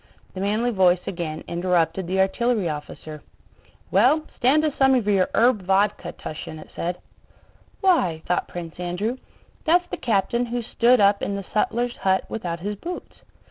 The 0.33 0.41
manly 0.41 0.71
voice 0.71 1.05
again 1.05 1.43
interrupted 1.47 2.07
the 2.07 2.19
artillery 2.21 2.67
officer. 2.67 3.21
"Well, 3.91 4.25
stand 4.35 4.65
us 4.65 4.73
some 4.79 4.95
of 4.95 5.05
your 5.07 5.29
herb 5.35 5.61
vodka, 5.61 6.11
Túshin," 6.11 6.57
it 6.59 6.69
said. 6.75 6.97
"Why," 7.81 8.23
thought 8.25 8.47
Prince 8.47 8.79
Andrew, 8.79 9.17
"that's 9.63 9.87
the 9.91 9.97
captain 9.97 10.47
who 10.47 10.63
stood 10.63 10.99
up 10.99 11.21
in 11.21 11.35
the 11.35 11.45
sutler's 11.53 11.97
hut 11.97 12.25
without 12.29 12.61
his 12.61 12.77
boots." 12.77 13.13